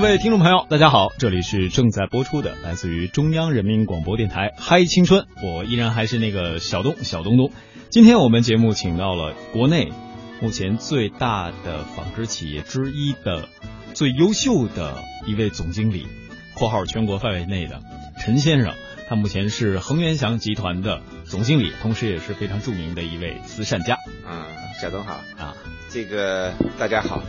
[0.00, 7.50] 各位听众朋友，大家好，这里是正在播出的来自于中央人民广播电台《嗨青春》，我依然还是那个小东小东东。
[7.90, 9.92] 今天我们节目请到了国内
[10.40, 13.48] 目前最大的纺织企业之一的
[13.92, 16.06] 最优秀的一位总经理
[16.54, 17.80] （括号全国范围内的
[18.20, 18.74] 陈先生），
[19.10, 23.98] 他目前是恒源祥集团的总经理，同时也是非常著名的一位慈善家。
[24.24, 24.44] 嗯，
[24.80, 25.56] 小东好啊，
[25.90, 27.20] 这个大家好，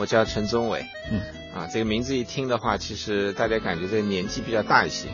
[0.00, 0.86] 我叫陈宗伟。
[1.12, 1.20] 嗯。
[1.54, 5.08] 啊，这个名字一听的话，其实大家感觉这个年纪比较大一些。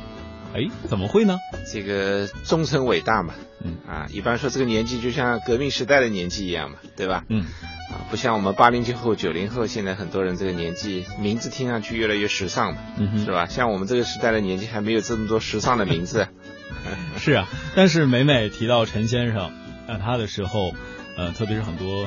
[0.55, 1.39] 哎，怎么会呢？
[1.73, 3.35] 这个忠诚伟大嘛。
[3.65, 3.77] 嗯。
[3.89, 7.25] 啊，一般说这个年纪就像革命时代的年纪一样嘛，对吧？
[7.29, 7.45] 嗯。
[7.91, 13.47] 啊，不像我们八零后、九零后，现在很多人这个年纪名字听上去越来越时尚嘛，嗯是吧？
[13.47, 16.29] 像我们这个时代的年纪还没有这么多时尚的名字。
[17.17, 19.53] 是啊，但是每每提到陈先生，
[19.87, 20.75] 那，他的时候，
[21.17, 22.07] 呃，特别是很多。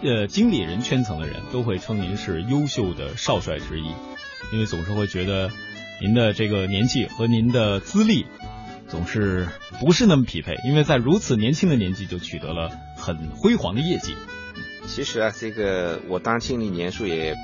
[0.00, 3.86] 呃，经理人圈层的人都会称您是优秀的少帅之一，
[4.52, 5.50] 因为总是会觉得
[6.00, 8.24] 您的这个年纪和您的资历
[8.86, 9.48] 总是
[9.80, 14.14] 不是那么匹配，因为在如此年轻的年纪就取得了很辉煌的业绩。
[14.86, 17.34] 其实啊，这个我当经理年数也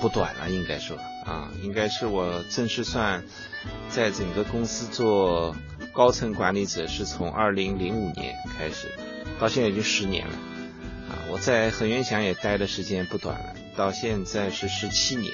[0.00, 3.22] 不短了，应该说啊，应该是我正式算
[3.88, 5.56] 在整个公司做
[5.92, 8.88] 高层管理者，是从二零零五年开始，
[9.38, 10.34] 到现在已经十年了。
[11.32, 15.32] 我在恒源祥也待的时间不短了，到现在是十七年，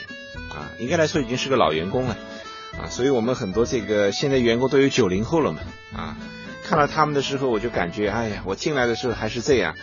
[0.48, 2.16] 啊，应该来说已经是个老员工了，
[2.80, 5.58] 啊，所以我们很多这个现在员工都有九零后了嘛，
[5.92, 6.16] 啊，
[6.62, 9.74] 看到他们的时候我就感觉，哎呀，我进来的时候还是这样，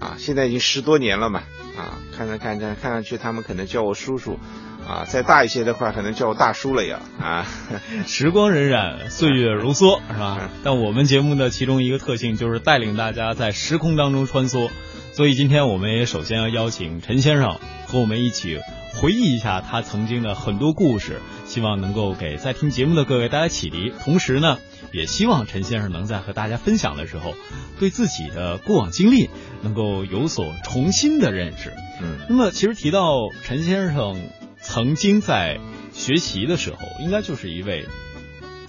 [0.00, 1.44] 啊，现在已经十多年了嘛，
[1.76, 4.40] 啊，看着看着看上去他们可能叫我叔叔，
[4.84, 7.46] 啊，再大一些的话可能叫我大叔了呀，啊，
[8.08, 10.50] 时光荏苒，岁月如梭，是吧？
[10.64, 14.68] 但我们节目的其中一个特性就是带领大家在时空当中穿梭。
[15.14, 18.58] 所以今天我们也首先要邀请陈先生和我们一起
[18.94, 23.92] 回忆一下他曾经的很多故事，希望能够给在听节目的各位带来启迪。
[24.02, 24.58] 同时呢，
[24.92, 27.34] 也希望陈先生能在和大家分享的时候，
[27.78, 29.30] 对自己的过往经历
[29.62, 31.72] 能够有所重新的认识。
[32.02, 34.20] 嗯，那么其实提到陈先生
[34.60, 35.60] 曾经在
[35.92, 37.86] 学习的时候，应该就是一位。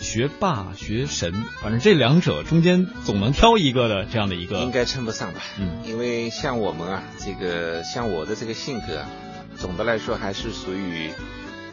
[0.06, 1.34] 学霸、学神，
[1.64, 5.42] 反正这两者中间总能挑一个的这样的一个，应该称不上吧？
[5.60, 9.04] 嗯，因为像我们啊，这个像我的这个性格，
[9.58, 11.10] 总的来说还是属于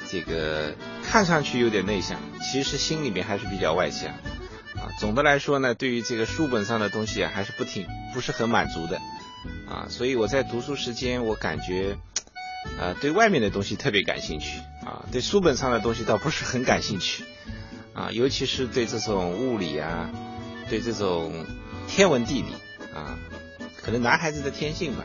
[0.09, 4.89] 这个看上去有点内向，其实心里面还是比较外向啊。
[4.99, 8.99] 总的来说呢，对于这个书本上的东西啊，还是不挺不是很满足的
[9.69, 9.87] 啊。
[9.91, 11.99] 所以我在读书时间，我感觉
[12.81, 17.25] 啊，对外面的东西特别感兴趣啊，对书本上的东西倒不是很感兴趣。
[17.95, 20.11] 啊，尤其是对这种物理啊，
[20.71, 21.45] 对这种
[21.87, 22.53] 天文地理
[22.95, 23.19] 啊，
[23.83, 25.05] 可能男孩子的天性吧，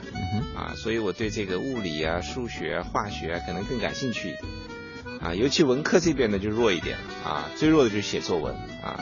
[0.56, 9.00] 啊，所以我对这个物理啊、数学啊、化学啊可能更感兴趣一点，啊，尤其文科这边呢就弱一点啊，最弱的就是写作文啊，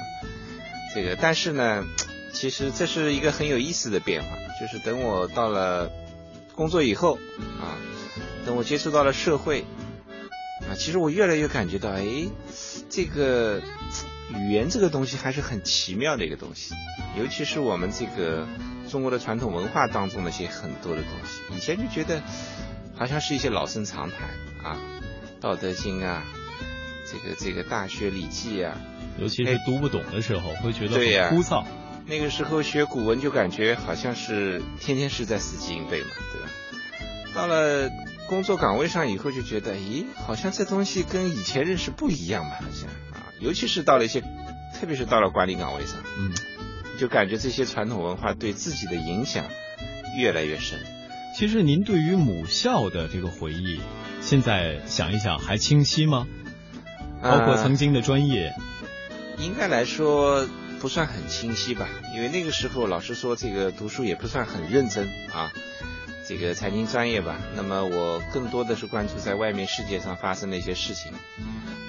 [0.94, 1.85] 这个，但是呢，
[2.34, 4.29] 其实这是一个很有意思的变化，
[4.59, 5.91] 就是等我到了
[6.56, 7.19] 工作以后
[7.59, 7.78] 啊，
[8.45, 9.63] 等我接触到了社会。
[10.62, 12.06] 啊，其实我越来越感觉到，哎，
[12.90, 13.62] 这个
[14.34, 16.74] 语言这个东西还是很奇妙的一个东西，
[17.18, 18.48] 尤其是我们这个
[18.90, 22.22] 中国的传统文化当中那些很多的东西，以前就觉得
[22.96, 24.30] 好像是一些老生常谈
[24.64, 24.78] 啊，
[25.42, 26.24] 《道德经》啊，
[27.06, 28.80] 这个这个《大学》《礼记》啊，
[29.20, 31.66] 尤其是读不懂的时候会觉得很枯燥。
[32.08, 36.50] 那个时候学古文就感觉好像是天天是在死记硬背嘛，对吧？
[37.36, 37.92] 到了。
[38.28, 42.57] 工作岗位上以后就觉得，咦，好像这东西跟以前认识不一样吧？
[42.60, 44.22] 好像啊，尤其是到了一些，
[44.74, 46.31] 特别是到了管理岗位上，嗯，
[46.98, 49.45] 就感觉这些传统文化对自己的影响
[50.18, 50.80] 越来越深。
[51.38, 53.80] 其实您对于母校的这个回忆，
[54.22, 56.27] 现在想一想还清晰吗？
[57.22, 58.54] 包括曾经的专业，
[59.38, 60.48] 应该来说
[60.80, 61.88] 不算很清晰吧？
[62.13, 65.51] 因为那个时候老师说这个读书也不算很认真啊。
[66.27, 71.12] 这个财经专业吧，那么我更多的是关注在外面世界上发生的一些事情，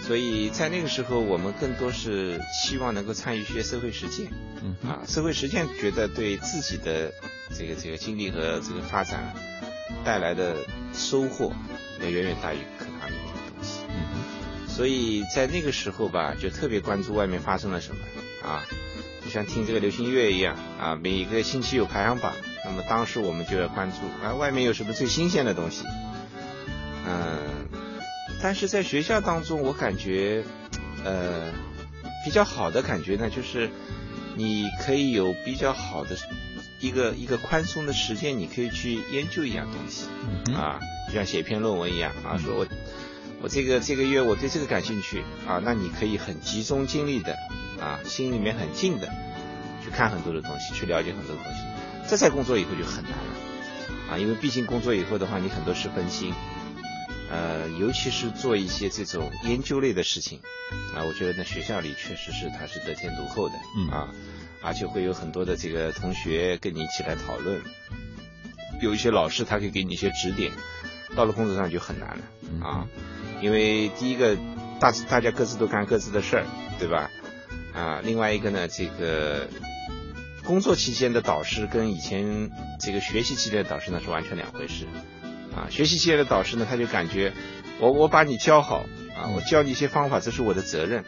[0.02, 4.26] 所以在那个时候，我们更多是希望能够参与一些社会实践，
[4.62, 7.12] 嗯啊，社会实践觉得对自己的
[7.56, 9.34] 这个这个经历和这个发展
[10.04, 10.56] 带来的
[10.92, 11.52] 收获
[12.02, 13.80] 要远远大于课堂里面的东西。
[14.68, 18.02] 所以在那个时候吧，就特别关注外面发生了什么。
[18.46, 18.62] 啊，
[19.24, 22.32] 就像听这个流行音乐一样啊，每个星期有排行榜，
[22.66, 25.84] 那么当时我们就要关注啊，外面有什么最新鲜的东西，
[27.06, 27.68] 嗯，
[28.42, 30.44] 但是在学校当中，我感觉
[31.04, 31.52] 呃
[32.24, 33.70] 比较好的感觉呢，就是
[34.34, 36.16] 你可以有比较好的
[36.80, 40.06] 一个一个宽松的时间，你可以去研究一样东西
[40.54, 42.66] 啊，就像写篇论文一样啊，说我。
[43.42, 47.36] 我这个这个月我对这个感兴趣啊，那你可以很集中精力的
[47.78, 49.06] 啊，心里面很静的
[49.84, 51.60] 去看很多的东西，去了解很多的东西。
[52.08, 56.32] 这在工作以后就很难了啊，因为毕竟工作以后的话，你很多事分心，
[57.30, 60.40] 呃，尤其是做一些这种研究类的事情
[60.94, 63.54] 啊，我觉得在学校里确实是它是得天独厚的
[63.90, 64.08] 啊，
[64.62, 67.60] 而且会有很多的这个同学跟你一起来讨论，
[68.80, 70.52] 有一些老师他可以给你一些指点，
[71.16, 72.86] 到了工作上就很难了啊。
[73.42, 74.36] 因为第一个，
[74.80, 76.46] 大大家各自都干各自的事儿，
[76.78, 77.10] 对吧？
[77.74, 79.46] 啊，另外一个呢，这个
[80.46, 84.86] 工作期间的导师跟以前这个学习期间的导师呢是完全两回事。
[85.54, 87.32] 啊，学习期间的导师呢，他就感觉
[87.80, 88.84] 我我把你教好
[89.16, 91.04] 啊，我教你一些方法，这是我的责任。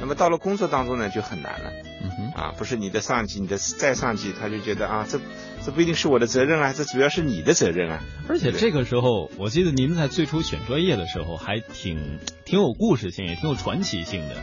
[0.00, 1.70] 那么到了工作当中呢，就很难了。
[2.02, 2.32] 嗯哼。
[2.32, 5.20] 啊，不是你的上级，你的再上级，他就觉得啊，这
[5.64, 8.02] 这不一定是我的责任啊，这主要是你的责任啊。
[8.28, 14.42] 而且这个时候，我记得您在最初选专业的时候，还挺挺有故事性，也挺有传奇性的。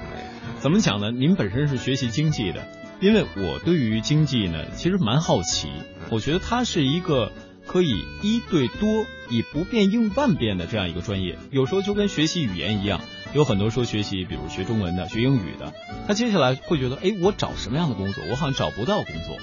[0.59, 1.11] 怎么讲呢？
[1.11, 2.65] 您本身是学习经济的，
[3.01, 5.69] 因为我对于经济呢，其实蛮好奇。
[6.09, 7.31] 我觉得它是一个
[7.65, 11.37] 可以一对多，以不变应万变的这样一个专业。
[11.51, 13.01] 有时候就跟学习语言一样。
[13.33, 15.71] 有很多说学习，比如学中文的、学英语的，
[16.07, 18.23] 他接下来会觉得，哎，我找什么样的工作？
[18.27, 19.37] 我好像找不到工作，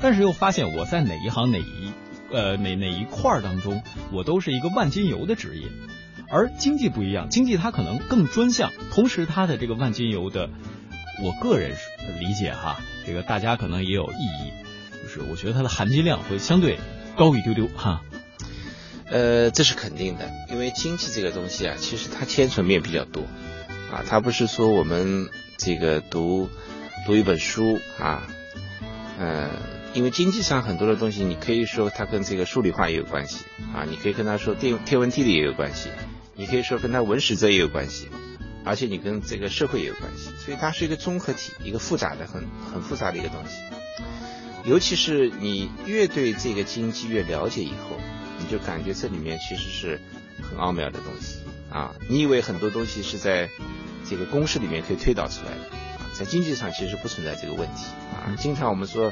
[0.00, 1.92] 但是又发现我在哪一行、哪一
[2.32, 5.68] 呃哪哪一块当中，我都是一个万金油的职业。
[6.28, 10.48] 而经济不一样，经济它可能更专项，同时它的这个万金油的，
[11.22, 11.76] 我个人
[12.18, 14.52] 理解哈，这个大家可能也有异议，
[15.02, 16.78] 就是我觉得它的含金量会相对
[17.16, 18.02] 高一丢丢哈。
[19.08, 23.22] 呃，这是肯定的，因为经济这个东西啊，其实它牵扯面比较多，
[23.92, 26.50] 啊，它不是说我们这个读
[27.06, 28.26] 读一本书啊，
[29.20, 29.48] 呃，
[29.94, 35.90] 因为经济上很多的东西，你可以说它跟这个数理化也有关系啊，你可以跟他说天天文地理也有关系，
[36.34, 38.08] 你可以说跟他文史哲也有关系，
[38.66, 43.62] 而且你跟这个社会也有关系，所以它是一个综合体，一个复杂的很很复杂的一个东西，
[44.64, 47.96] 尤其是你越对这个经济越了解以后。
[48.38, 49.98] 你就感觉这里面其实是
[50.42, 51.38] 很奥妙的东西
[51.70, 51.94] 啊！
[52.06, 53.48] 你以为很多东西是在
[54.08, 55.62] 这个公式里面可以推导出来的
[55.96, 58.36] 啊，在经济上其实不存在这个问题啊。
[58.38, 59.10] 经常我们说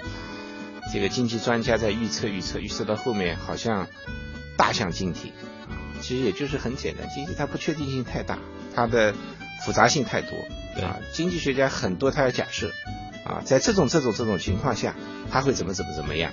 [0.92, 3.88] 这个经济专家在预测预测预测到后面好像
[4.58, 5.32] 大相径庭，
[6.02, 8.38] 其实也就是很简单，经济它不确定性太大，
[8.74, 9.14] 它的
[9.62, 10.36] 复杂性太多
[10.82, 10.98] 啊。
[11.12, 12.72] 经济学家很多他要假设
[13.24, 14.94] 啊，在这种这种这种情况下，
[15.30, 16.32] 他会怎么怎么怎么样。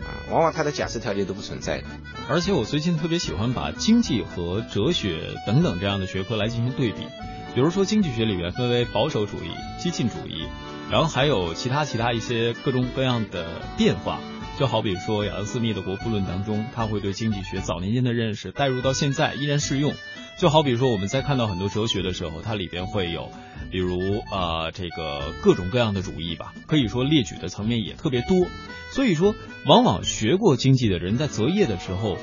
[0.00, 1.84] 啊，往往他的假设条件都不存在的。
[2.28, 7.08] 而且我最近特别喜欢把经济和哲学等等这样的学科来进行对比。
[7.54, 10.46] 比如说经济学里面分为保守主义、激进主义，
[10.88, 14.20] 然后还有其他其他一些各种各样的变化。
[14.56, 19.94] 就好比说亚当斯密的《国富论》当中，他会对经济学早年间的认识带入到现在依然适用。
[20.38, 23.28] 就好比说我们在看到很多哲学的时候，它里边会有，
[23.72, 28.46] 比如啊这个各种各样的主义吧，可以说列举的层面也特别多。
[28.92, 29.34] 所以说，
[29.66, 32.16] 往往学过经济的人在择业的时候，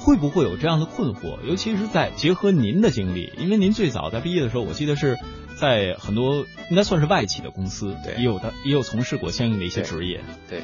[0.00, 1.38] 会不会有这样的困惑？
[1.46, 5.18] 尤其是在结合您的经历，因为您最早在毕业的时候，我记得是
[5.54, 10.22] 在很多应该算是外企的公司，对，也有的也有从事过相应的一些职业。
[10.48, 10.62] 对，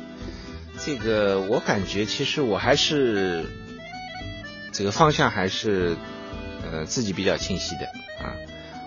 [0.79, 3.45] 这个我感觉其实我还是
[4.73, 5.95] 这个方向还是
[6.71, 7.87] 呃自己比较清晰的
[8.25, 8.35] 啊。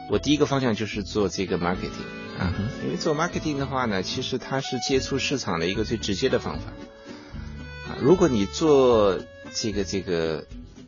[0.09, 2.07] 我第一个方向就是做这个 marketing。
[2.39, 2.53] 啊，
[2.85, 6.71] 因为做 marketing 的话呢，其实它是接触市场的一个最直接的方法。
[7.89, 9.19] 啊，如果你做
[9.53, 10.45] 这个这个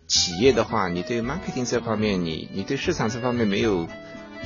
[0.07, 3.89] 企业的话，你对 marketing 这方面，你你对市场这方面没有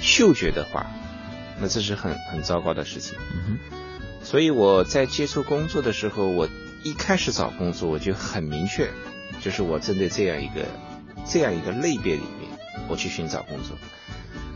[0.02, 0.88] 嗅觉的话，
[1.62, 3.16] 那这是很很糟糕的事情。
[4.24, 6.50] 所以我在接触工作的时候，我
[6.84, 8.90] 一开始找工作我就很明确，
[9.42, 10.66] 就是我针对这样一个
[11.27, 12.50] 这样一个类别里面，
[12.88, 13.77] 我去寻找工作。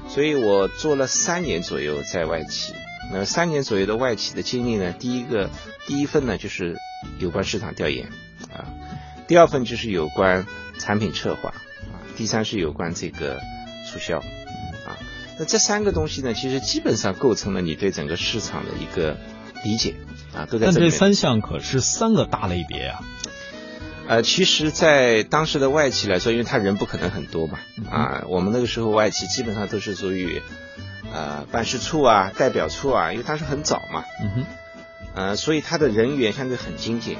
[0.07, 2.73] 所以我做了三年左右在外企，
[3.11, 5.49] 那三年左右的外企的经历呢，第一个
[5.85, 6.77] 第一份呢就是
[7.19, 8.07] 有关市场调研
[8.51, 8.65] 啊，
[9.27, 10.47] 第二份就是有关
[10.79, 13.39] 产品策划啊，第三是有关这个
[13.88, 14.97] 促销啊，
[15.38, 19.15] 那这三个东西呢，其实基本上构成了你对整个市场的一个
[19.63, 19.93] 理解
[20.33, 20.65] 啊，都在。
[20.65, 23.03] 但这三项可是三个大类别啊。
[24.10, 27.60] 呃，其实，在当时的外企来说，因为他人不可能很多嘛，
[27.92, 30.42] 啊，我们那个时候外企基本上都是属于，
[31.13, 34.46] 呃，办事处啊、代表处啊，因为当时很早嘛，嗯哼，
[35.13, 37.18] 呃，所以他的人员相对很精简。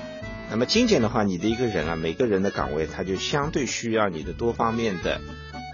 [0.50, 5.22] 那么精简的话，你的一个人啊，每个人的岗位，他就相对需要你的多方面的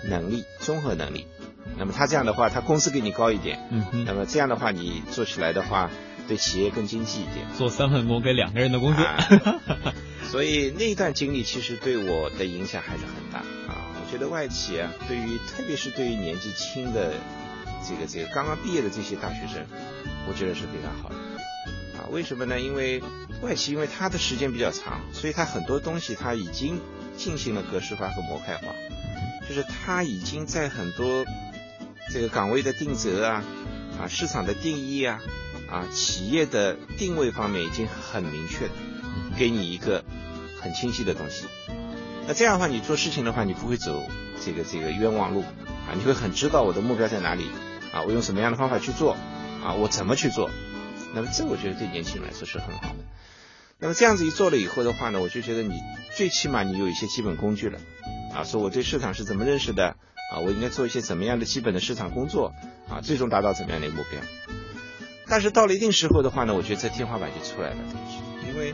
[0.09, 1.27] 能力、综合能力。
[1.77, 5.89] 那么他这样的话，他工资给你高一点，嗯哼，那么这样的话，你做起来的话，
[6.27, 7.45] 对企业更经济一点。
[7.57, 9.01] 做三份工给两个人的工资。
[9.01, 9.15] 啊
[10.31, 13.39] 所以那一段经历其实对我的影响还是很大
[13.71, 13.95] 啊！
[13.95, 17.13] 我觉得外企啊，对于特别是对于年纪轻的
[17.87, 19.65] 这个这个刚刚毕业的这些大学生，
[20.27, 21.15] 我觉得是非常好的
[21.97, 22.09] 啊！
[22.11, 22.59] 为什么呢？
[22.59, 23.01] 因为
[23.41, 26.81] 外企因为它的时间比较长，所以它很多东西它已经
[27.15, 28.73] 进行了格式化和模块化，
[29.47, 31.23] 就是它已经在很多
[32.11, 33.43] 这个岗位的定责啊
[34.01, 35.21] 啊市场的定义啊
[35.69, 38.73] 啊企业的定位方面已经很明确的。
[39.37, 40.03] 给你一个
[40.61, 41.45] 很清晰的东西，
[42.27, 44.03] 那这样的话，你做事情的话，你不会走
[44.43, 47.49] 这个这个冤枉路啊，你会很知道我的目标在哪里
[47.93, 49.15] 啊，我用什么样的方法去做
[49.63, 50.49] 啊，我怎么去做，
[51.13, 52.95] 那么这我觉得对年轻人来说是很好的。
[53.77, 55.79] 那么这样子一做了以后的话呢，我就觉得你
[56.15, 57.79] 最起码你有一些基本工具了
[58.33, 59.97] 啊，说我对市场是怎么认识的
[60.31, 62.53] 啊，我应该做一些怎么样的基本的市场工作
[62.89, 64.19] 啊，最终达到怎么样的一个目标。
[65.27, 67.77] 但是到了一定时候的话呢，我觉得这天花板就出来了，
[68.47, 68.73] 因为。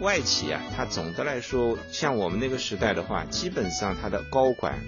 [0.00, 4.78] 外企啊，它总的来说，像我们那个时代的话，基本上它的高管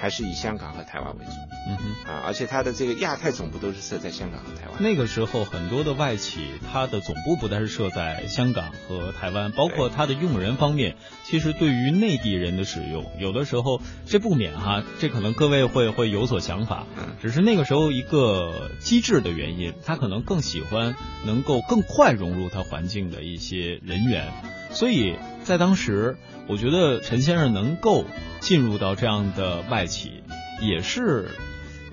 [0.00, 1.32] 还是以香港和台湾为主。
[1.68, 4.74] 嗯哼，啊，而且它的这个亚太总部都是设在香港和台湾。
[4.80, 6.40] 那个时候，很多的外企，
[6.72, 16.86] 它的总部不但是设在香港和台湾，包括它的用人方面，其实对于内地人的使用，有的时候这不免哈，这可能各位会会有所想法。
[16.96, 24.32] 嗯，只是那个时候一个机制的原因，他可能更喜欢能够更快融入他环境的一些人员，
[24.76, 28.04] 所以在当时，我觉得陈先生能够
[28.40, 30.22] 进入到这样的外企，
[30.60, 31.30] 也是。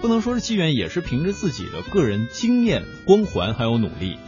[0.01, 4.19] 不能说是机缘，也是凭着自己的个人经验、光环还有努力，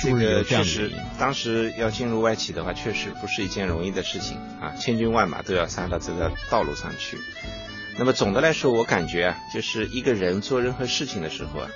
[0.00, 7.18] 是不是有这样的确实，当时要进入外企的话，确实不是一件容易的事情啊，千军万马都要杀到这个道路上去。
[7.98, 11.68] 那么总的来说，我感觉啊，就是一个人做任何事情的时候啊，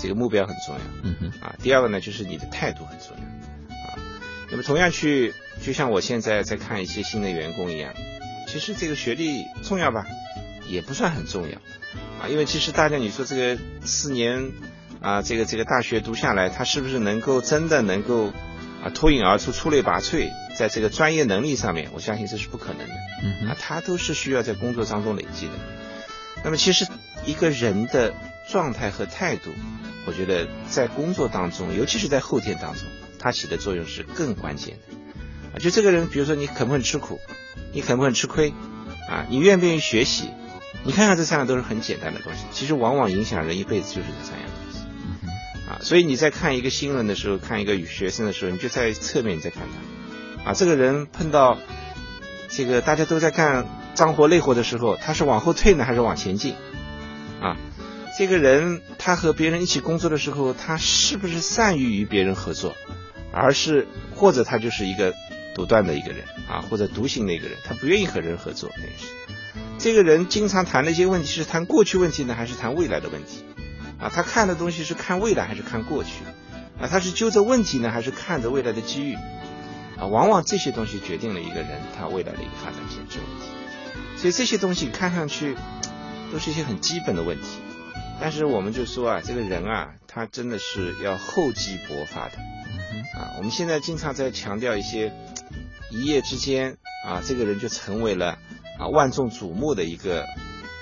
[0.00, 3.98] 这个目标很重要，嗯哼，啊，第二个呢，就是你的态度很重要，啊，
[4.52, 7.94] 那么同样去，就像我现在在看一些新的员工一样，
[8.46, 10.06] 其实这个学历重要吧，
[10.68, 11.56] 也不算很重要。
[12.20, 14.52] 啊，因为其实大家你说这个四年
[15.00, 18.28] 啊，这个这个大学读下来，他是不是能够真的能够
[18.82, 22.94] 啊脱颖而出、出类拔萃，在这个专业能力上面，我相信这是不可能的。
[23.22, 25.52] 嗯啊，他都是需要在工作当中累积的。
[26.44, 26.86] 那么其实
[27.24, 28.14] 一个人的
[28.50, 29.50] 状态和态度，
[30.06, 32.82] 我觉得在工作当中，尤其是在后天当中，
[33.18, 34.96] 它起的作用是更关键的。
[35.54, 37.20] 啊，就这个人，比如说你肯不肯吃苦，
[37.72, 38.52] 你肯不肯吃亏，
[39.08, 40.28] 啊，你愿不愿意学习。
[40.82, 45.70] 你看看这三样都是很简单的东西，其实往往影响人一辈子就是这三样东西。
[45.70, 49.62] 啊，所以你在看一个新闻的时候，看一个学生的时候，你就在侧面你在看
[50.44, 51.58] 他，啊，这个人碰到
[52.48, 56.54] 这个大家都在干脏活累活的时候，他是往后退呢，还是往前进？
[57.40, 57.56] 啊，
[58.18, 62.74] 这个人他和别人一起工作的时候，他是不是善于与别人合作，
[63.32, 65.14] 而是或者他就是一个
[65.54, 69.12] 独断的一个人啊，或者独行的一个人，他不愿意和人合作，那是。
[69.78, 73.44] 这个人经常谈的一些问题是谈过去问题呢，还是谈未来的问题？
[74.00, 76.24] 啊，他看的东西是看未来还是看过去？
[76.80, 79.14] 啊，他是揪着问题呢，还是看着未来的机遇？
[79.96, 83.46] 啊，往往这些东西决定了一个人他未来的一个发展潜质问题。
[84.16, 85.56] 所以这些东西看上去
[86.32, 87.46] 都是一些很基本的问题，
[88.20, 92.32] 但是我们就说啊，这个人啊，他真的是要厚积薄发的。
[93.14, 95.12] 啊，我们现在经常在强调一些
[95.90, 98.38] 一夜之间啊，这个人就成为了。
[98.76, 100.26] 啊，万众瞩目的一个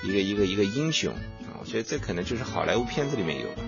[0.03, 3.61] 一个一个一个英雄啊，我觉得这可能就是好莱坞片子里面有的，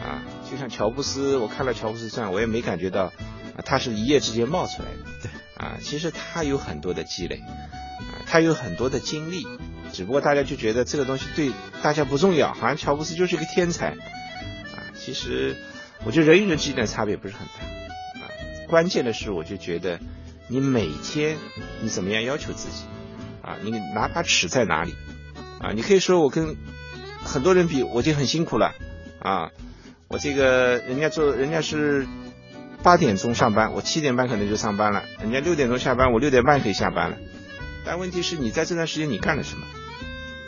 [0.00, 9.44] 啊，就像乔布斯，我看了乔布斯传，我也没感觉到啊，他是一夜之间冒出来的，对，啊，其实他有很多的积累，啊，他有很多的经历，
[9.92, 11.50] 只不过大家就觉得这个东西对
[11.82, 15.56] 大家不重要，好像乔布斯就是一个天才，啊，其实
[16.04, 18.30] 我觉得人与人之间的差别不是很大，啊，
[18.68, 19.98] 关键的是我就觉得
[20.48, 21.36] 你每天
[21.82, 22.84] 你怎么样要求自己。
[23.40, 24.94] 啊，你拿把尺在哪里？
[25.58, 26.54] 啊，你可以说我跟
[27.24, 28.74] 很多人比，我就很辛苦了。
[29.20, 29.50] 啊，
[30.08, 32.06] 我这个人家做，人家是
[32.82, 37.16] 八点钟上班，我七点半可能就上班了；人家六点钟下班，我六点半可以下班了。
[37.86, 39.66] 但问题是你在这段时间你干了什么？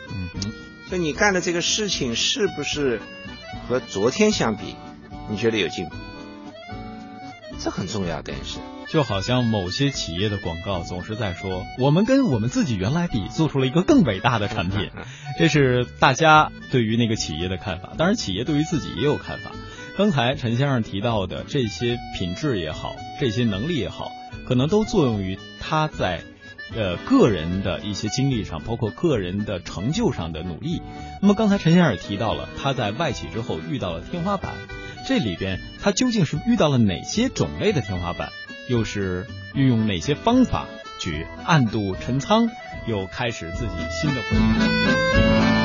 [0.09, 0.53] 嗯哼，
[0.87, 3.01] 所以你干的这个事情是不是
[3.67, 4.75] 和昨天相比，
[5.31, 5.95] 你觉得有进步？
[7.63, 8.59] 这很重要，等于是，
[8.89, 14.89] 就好像某些企业的广告总是在说，我们跟我们自己原来比，做出了一个更伟大的产品。
[15.37, 19.51] 这是大家对于那个企业的看法，当然企业对于自己也有看法。
[19.95, 24.11] 刚才陈先生提到的这些品质也好，这些能力也好，
[24.47, 26.23] 可能都作用于他在
[26.73, 30.81] 呃个人的一些经历上，包括个人的成就上的努力。
[31.21, 34.53] 那么刚才陈先生也提到了，他在外企之后遇到了天花板，
[35.07, 38.29] 这里边他究竟是遇到了哪些种类的天花板？
[38.69, 40.67] 又是运用哪些方法
[40.99, 42.49] 去暗度陈仓，
[42.87, 45.60] 又开始自己新的回忆？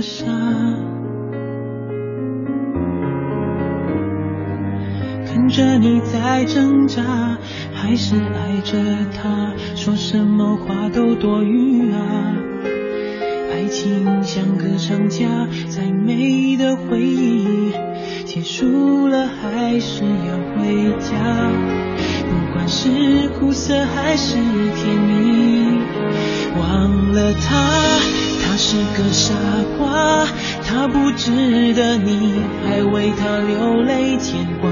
[0.00, 0.24] 那颗沙？
[5.26, 7.02] 看着你在挣扎，
[7.74, 8.78] 还是爱着
[9.14, 12.34] 他，说什么话都多余啊。
[13.52, 15.26] 爱情像个长假，
[15.68, 17.70] 再美的回忆
[18.24, 21.12] 结束了，还是要回家。
[22.26, 25.78] 不管是苦涩还是甜蜜，
[26.58, 28.00] 忘了，他
[28.62, 29.32] 是个傻
[29.78, 30.26] 瓜，
[30.68, 34.70] 他不值得你还为他流泪牵挂。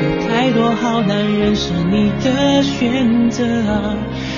[0.00, 3.94] 有太多好男人是你的选择啊。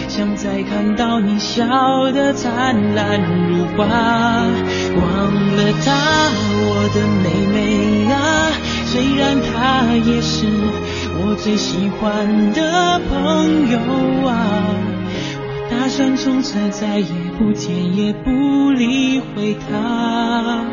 [0.09, 1.65] 想再看到你笑
[2.11, 5.93] 得灿烂如花，忘了他，
[6.67, 8.51] 我的妹妹啊，
[8.87, 10.47] 虽然他也是
[11.21, 13.79] 我最喜欢的朋友
[14.29, 14.35] 啊，
[15.39, 17.07] 我打算从此再也
[17.39, 20.65] 不见也不理会他，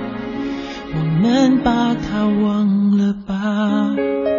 [0.93, 4.30] 我们把他忘了吧。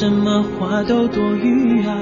[0.00, 1.92] 什么话都多余啊！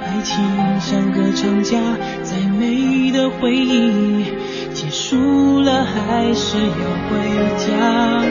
[0.00, 0.38] 爱情
[0.78, 1.76] 像个长假，
[2.22, 4.26] 再美的回忆
[4.72, 7.18] 结束了，还是要回
[7.58, 8.22] 家。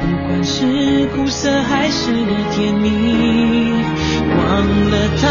[0.00, 2.10] 不管是苦涩还是
[2.52, 3.74] 甜蜜，
[4.30, 5.28] 忘了他，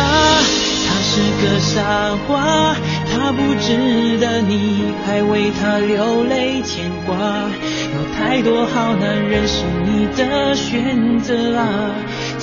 [0.86, 2.76] 他是个傻瓜，
[3.12, 7.18] 他不值得你还为他流泪牵挂。
[7.18, 11.66] 有太多好男人是你的选择啊，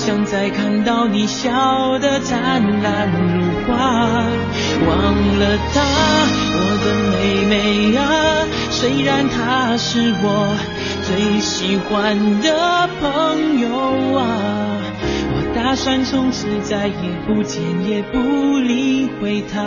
[0.03, 3.75] 想再看到你笑得灿烂如花。
[4.87, 4.89] 忘
[5.37, 5.79] 了她，
[6.57, 7.53] 我的妹妹
[7.95, 8.01] 啊，
[8.71, 10.57] 虽然她是我
[11.03, 13.69] 最喜欢的朋友
[14.17, 14.19] 啊，
[15.33, 16.93] 我打算从此再也
[17.27, 19.61] 不见也不理会他，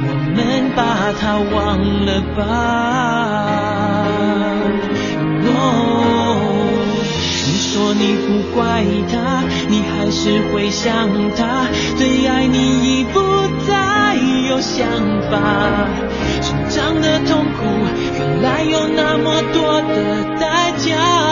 [0.00, 2.42] 我们把他忘了吧。
[7.76, 13.20] 说你不怪他，你还是会想他，对爱你已不
[13.68, 14.16] 再
[14.48, 14.88] 有想
[15.30, 15.86] 法。
[16.40, 17.66] 成长的痛苦，
[18.18, 21.25] 原来有那么多的代价。